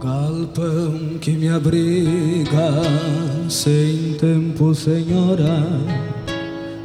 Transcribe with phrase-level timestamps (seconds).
[0.00, 2.72] galpão que me abriga,
[3.50, 5.66] sem tempo, senhora.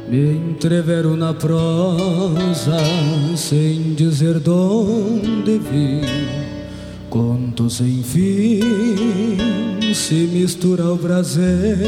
[0.06, 2.76] Me entreveram na prosa,
[3.34, 6.02] sem dizer de onde vim.
[7.08, 8.60] Conto sem fim,
[9.94, 11.86] se mistura o braseiro,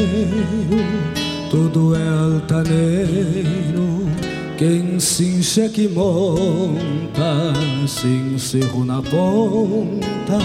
[1.51, 4.09] tudo é altaneiro.
[4.57, 7.53] Quem se enxeque monta,
[7.87, 10.39] se encerro na ponta,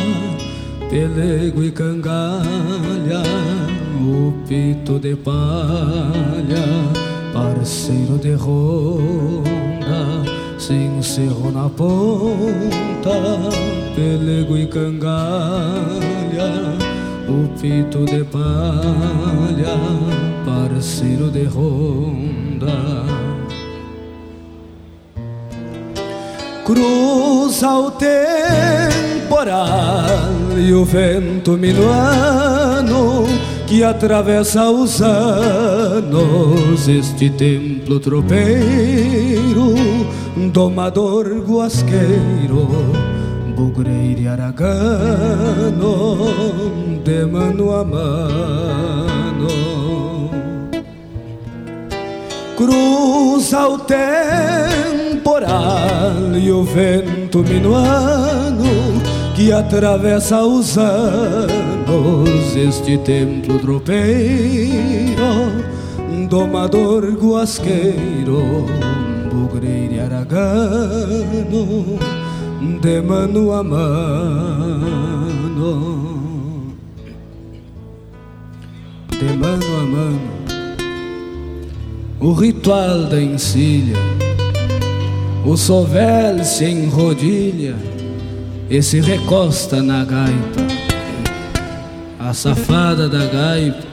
[0.91, 3.23] pelego e cangalha,
[4.01, 6.65] o pito de palha,
[7.33, 10.23] parceiro de ronda,
[10.59, 13.11] se encerro na ponta,
[13.95, 15.19] pelego e cangalha,
[17.29, 19.79] o pito de palha,
[20.45, 23.05] parceiro de ronda.
[26.65, 29.55] Cruza o temporal
[30.59, 33.25] e o vento minuano
[33.67, 39.75] que atravessa os anos este templo tropeiro,
[40.53, 42.69] domador guasqueiro,
[43.57, 46.19] bugreiro aragano,
[47.03, 49.49] de mano a mano.
[52.57, 54.55] Cruza o tempo
[55.25, 64.73] temporal e o vento minuano que atravessa os anos este templo tropeiro,
[66.29, 68.65] domador guasqueiro,
[69.33, 71.99] bugreiro e aragano,
[72.81, 74.85] de mano a mano,
[79.11, 80.21] de mano a mano,
[82.21, 83.99] o ritual da encilha
[85.45, 87.75] o sovel se enrodilha
[88.77, 90.67] e se recosta na gaita.
[92.19, 93.87] A safada da gaita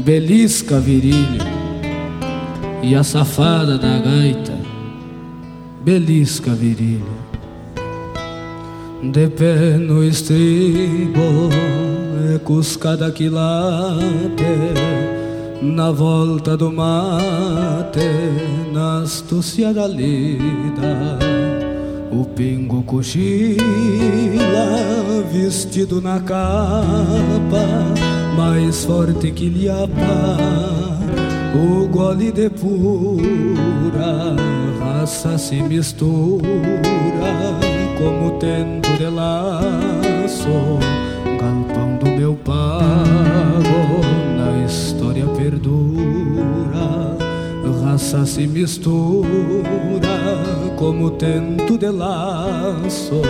[0.00, 1.46] belisca a virilha
[2.82, 4.52] e a safada da gaita
[5.82, 7.18] belisca a virilha.
[9.02, 11.48] De pé no estribo
[12.34, 14.44] é cuscada quilate
[15.62, 17.98] na volta do mate,
[18.72, 21.18] na astúcia da lida,
[22.10, 23.58] o pingo cochila,
[25.30, 27.66] vestido na capa,
[28.36, 30.38] mais forte que liapa,
[31.54, 34.36] o gole de pura
[34.80, 36.48] raça se mistura,
[37.98, 40.48] como tento de laço,
[41.38, 43.17] galpão do meu pago
[47.98, 49.26] raça se mistura
[50.76, 53.20] como tento de laço.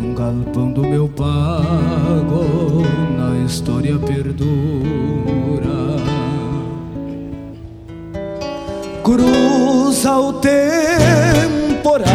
[0.00, 2.84] Um galpão do meu pago
[3.18, 4.46] na história perdura.
[9.02, 12.06] Cruza o temporal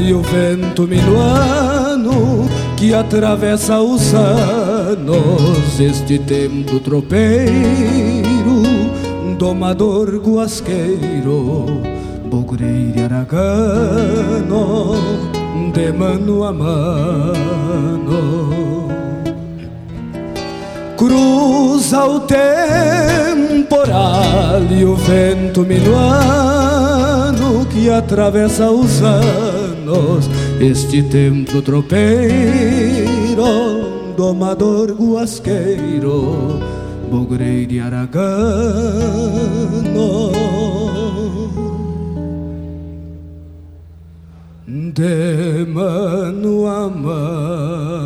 [0.00, 2.48] e o vento minuano
[2.78, 7.52] que atravessa os anos este tempo tropeiro,
[9.46, 11.66] domador guasqueiro,
[12.28, 14.96] bugreiro aragano,
[15.72, 18.16] de mano a mano.
[20.96, 22.82] Cruza o temporal
[24.68, 33.44] e o vento minuano que atravessa os anos este templo tropeiro,
[34.16, 36.58] domador guasqueiro,
[37.06, 38.66] bugreiro e aragano.
[44.92, 48.05] De mano a mano.